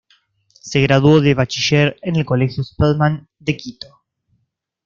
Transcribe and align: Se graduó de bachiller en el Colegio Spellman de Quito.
Se 0.59 0.81
graduó 0.81 1.21
de 1.21 1.35
bachiller 1.35 1.99
en 2.01 2.15
el 2.15 2.25
Colegio 2.25 2.63
Spellman 2.63 3.27
de 3.37 3.55
Quito. 3.55 4.01